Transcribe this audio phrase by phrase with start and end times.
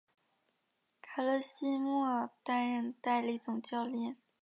[0.99, 4.17] 卡勒西莫担任代理总教练。